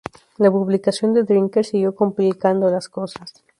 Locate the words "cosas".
2.89-3.35